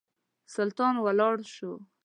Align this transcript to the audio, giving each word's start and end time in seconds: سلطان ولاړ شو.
سلطان 0.55 0.95
ولاړ 1.03 1.35
شو. 1.53 1.71